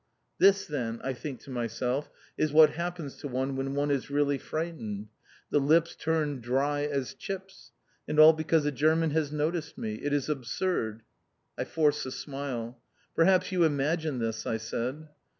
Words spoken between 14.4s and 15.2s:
I said.